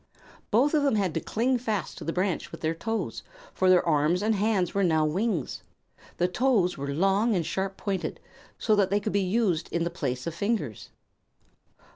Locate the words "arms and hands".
3.87-4.73